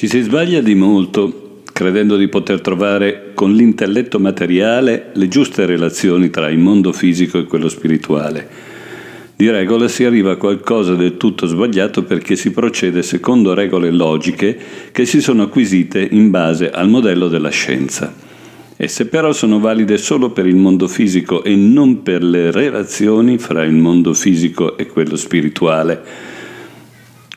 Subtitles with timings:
[0.00, 6.30] Ci si sbaglia di molto credendo di poter trovare con l'intelletto materiale le giuste relazioni
[6.30, 8.48] tra il mondo fisico e quello spirituale.
[9.36, 14.56] Di regola si arriva a qualcosa del tutto sbagliato perché si procede secondo regole logiche
[14.90, 18.10] che si sono acquisite in base al modello della scienza.
[18.78, 23.64] Esse però sono valide solo per il mondo fisico e non per le relazioni fra
[23.64, 26.39] il mondo fisico e quello spirituale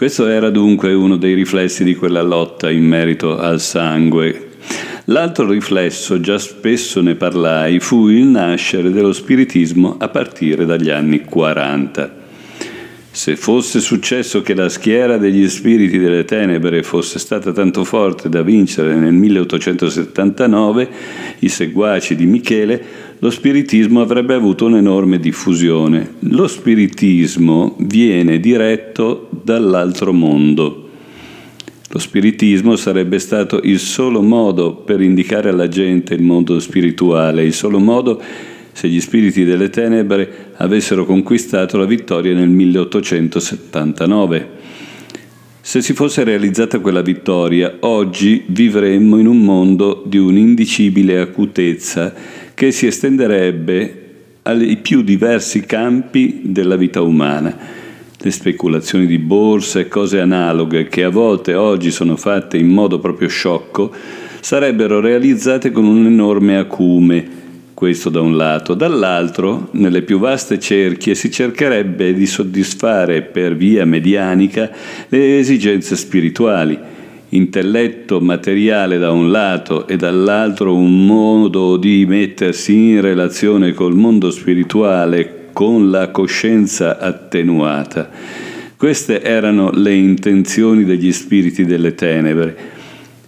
[0.00, 4.52] questo era dunque uno dei riflessi di quella lotta in merito al sangue.
[5.04, 11.20] L'altro riflesso, già spesso ne parlai, fu il nascere dello spiritismo a partire dagli anni
[11.20, 12.16] 40.
[13.10, 18.40] Se fosse successo che la schiera degli spiriti delle tenebre fosse stata tanto forte da
[18.40, 20.88] vincere nel 1879,
[21.40, 22.82] i seguaci di Michele
[23.22, 26.14] lo spiritismo avrebbe avuto un'enorme diffusione.
[26.20, 30.88] Lo spiritismo viene diretto dall'altro mondo.
[31.90, 37.52] Lo spiritismo sarebbe stato il solo modo per indicare alla gente il mondo spirituale, il
[37.52, 38.22] solo modo
[38.72, 44.48] se gli spiriti delle tenebre avessero conquistato la vittoria nel 1879.
[45.60, 52.72] Se si fosse realizzata quella vittoria, oggi vivremmo in un mondo di un'indicibile acutezza che
[52.72, 54.08] si estenderebbe
[54.42, 57.56] ai più diversi campi della vita umana.
[58.18, 62.98] Le speculazioni di borsa e cose analoghe che a volte oggi sono fatte in modo
[62.98, 63.90] proprio sciocco
[64.40, 67.28] sarebbero realizzate con un enorme acume,
[67.72, 73.86] questo da un lato, dall'altro, nelle più vaste cerchie si cercherebbe di soddisfare per via
[73.86, 74.70] medianica
[75.08, 76.78] le esigenze spirituali
[77.30, 84.30] intelletto materiale da un lato e dall'altro un modo di mettersi in relazione col mondo
[84.30, 88.10] spirituale con la coscienza attenuata.
[88.76, 92.78] Queste erano le intenzioni degli spiriti delle tenebre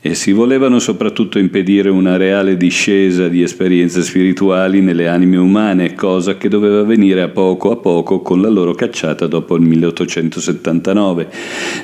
[0.04, 6.36] e si volevano soprattutto impedire una reale discesa di esperienze spirituali nelle anime umane, cosa
[6.36, 11.28] che doveva avvenire a poco a poco con la loro cacciata dopo il 1879.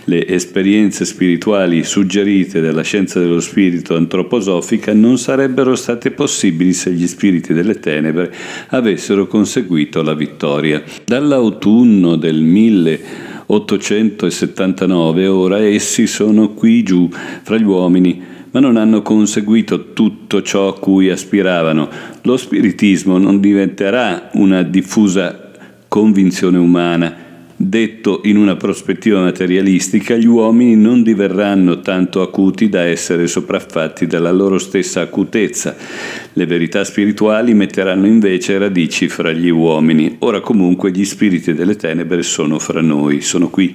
[0.04, 7.06] Le esperienze spirituali suggerite dalla scienza dello spirito antroposofica non sarebbero state possibili se gli
[7.06, 8.34] spiriti delle tenebre
[8.70, 10.82] avessero conseguito la vittoria.
[11.04, 19.00] Dall'autunno del 1879 879, ora essi sono qui giù fra gli uomini, ma non hanno
[19.00, 21.88] conseguito tutto ciò a cui aspiravano.
[22.22, 25.50] Lo spiritismo non diventerà una diffusa
[25.88, 27.16] convinzione umana,
[27.60, 34.30] Detto in una prospettiva materialistica, gli uomini non diverranno tanto acuti da essere sopraffatti dalla
[34.30, 35.74] loro stessa acutezza.
[36.34, 40.18] Le verità spirituali metteranno invece radici fra gli uomini.
[40.20, 43.74] Ora comunque gli spiriti delle tenebre sono fra noi, sono qui.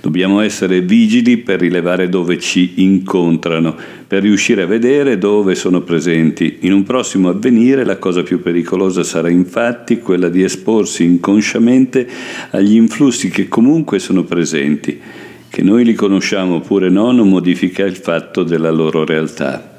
[0.00, 3.74] Dobbiamo essere vigili per rilevare dove ci incontrano,
[4.06, 6.58] per riuscire a vedere dove sono presenti.
[6.60, 12.06] In un prossimo avvenire la cosa più pericolosa sarà infatti quella di esporsi inconsciamente
[12.50, 15.00] agli influssi che comunque sono presenti.
[15.48, 19.74] Che noi li conosciamo oppure no non modifica il fatto della loro realtà.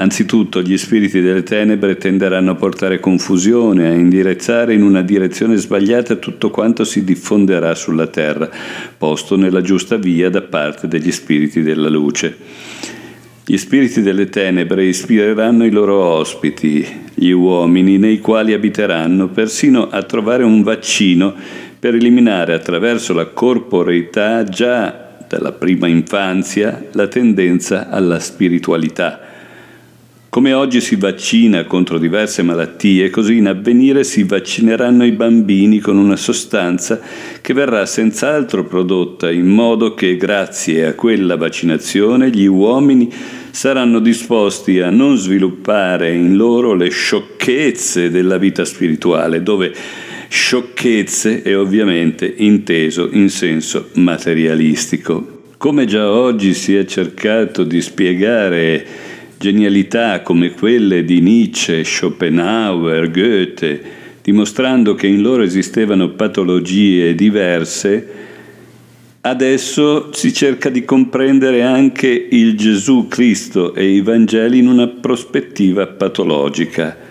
[0.00, 6.14] Anzitutto gli spiriti delle tenebre tenderanno a portare confusione, a indirizzare in una direzione sbagliata
[6.16, 8.48] tutto quanto si diffonderà sulla terra,
[8.96, 12.36] posto nella giusta via da parte degli spiriti della luce.
[13.44, 20.02] Gli spiriti delle tenebre ispireranno i loro ospiti, gli uomini nei quali abiteranno, persino a
[20.04, 21.34] trovare un vaccino
[21.78, 29.20] per eliminare attraverso la corporeità già dalla prima infanzia la tendenza alla spiritualità.
[30.30, 35.96] Come oggi si vaccina contro diverse malattie, così in avvenire si vaccineranno i bambini con
[35.96, 37.00] una sostanza
[37.40, 43.10] che verrà senz'altro prodotta in modo che grazie a quella vaccinazione gli uomini
[43.50, 49.74] saranno disposti a non sviluppare in loro le sciocchezze della vita spirituale, dove
[50.28, 55.36] sciocchezze è ovviamente inteso in senso materialistico.
[55.56, 58.86] Come già oggi si è cercato di spiegare
[59.38, 63.80] genialità come quelle di Nietzsche, Schopenhauer, Goethe,
[64.22, 68.06] dimostrando che in loro esistevano patologie diverse,
[69.22, 75.86] adesso si cerca di comprendere anche il Gesù Cristo e i Vangeli in una prospettiva
[75.86, 77.07] patologica.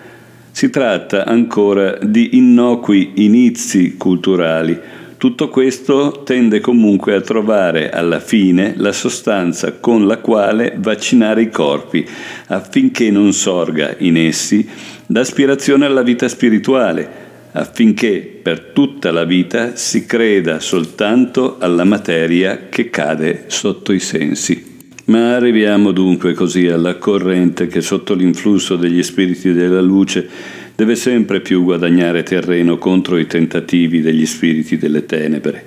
[0.58, 4.76] Si tratta ancora di innocui inizi culturali,
[5.16, 11.48] tutto questo tende comunque a trovare alla fine la sostanza con la quale vaccinare i
[11.48, 12.04] corpi,
[12.48, 14.68] affinché non sorga in essi
[15.06, 17.08] l'aspirazione alla vita spirituale,
[17.52, 24.67] affinché per tutta la vita si creda soltanto alla materia che cade sotto i sensi.
[25.08, 30.28] Ma arriviamo dunque così alla corrente che sotto l'influsso degli spiriti della luce
[30.74, 35.64] deve sempre più guadagnare terreno contro i tentativi degli spiriti delle tenebre.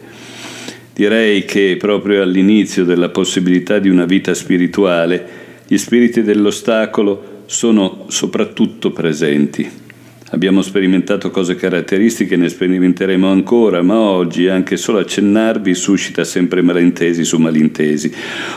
[0.94, 5.28] Direi che proprio all'inizio della possibilità di una vita spirituale,
[5.66, 9.68] gli spiriti dell'ostacolo sono soprattutto presenti.
[10.34, 17.26] Abbiamo sperimentato cose caratteristiche, ne sperimenteremo ancora, ma oggi anche solo accennarvi suscita sempre malintesi
[17.26, 18.14] su malintesi.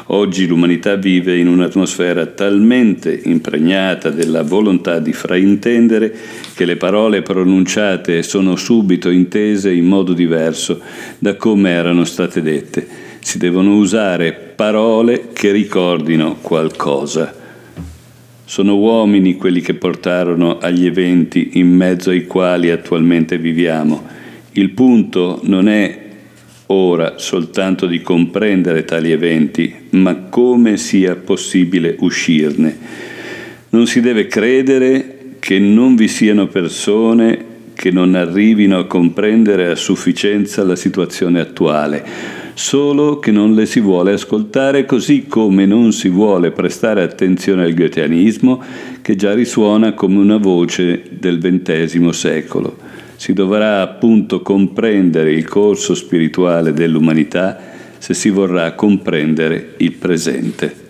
[0.06, 6.14] Oggi l'umanità vive in un'atmosfera talmente impregnata della volontà di fraintendere
[6.54, 10.80] che le parole pronunciate sono subito intese in modo diverso
[11.18, 12.86] da come erano state dette.
[13.18, 17.42] Si devono usare parole che ricordino qualcosa.
[18.46, 24.06] Sono uomini quelli che portarono agli eventi in mezzo ai quali attualmente viviamo.
[24.52, 26.02] Il punto non è
[26.66, 32.76] ora soltanto di comprendere tali eventi, ma come sia possibile uscirne.
[33.70, 39.74] Non si deve credere che non vi siano persone che non arrivino a comprendere a
[39.74, 46.08] sufficienza la situazione attuale solo che non le si vuole ascoltare così come non si
[46.08, 48.62] vuole prestare attenzione al goetheanismo
[49.02, 52.78] che già risuona come una voce del XX secolo.
[53.16, 57.58] Si dovrà appunto comprendere il corso spirituale dell'umanità
[57.98, 60.83] se si vorrà comprendere il presente.